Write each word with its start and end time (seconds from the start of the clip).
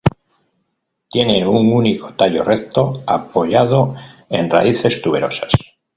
Tiene 1.11 1.45
un 1.45 1.71
único 1.71 2.13
tallo 2.15 2.43
recto, 2.43 3.03
apoyado 3.05 3.93
en 4.31 4.49
raíces 4.49 4.99
tuberosas. 4.99 5.51